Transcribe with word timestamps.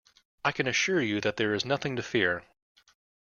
I 0.43 0.51
can 0.51 0.65
assure 0.67 0.99
you 1.03 1.21
that 1.21 1.37
there 1.37 1.53
is 1.53 1.63
nothing 1.63 1.95
to 1.95 2.01
fear 2.01 2.43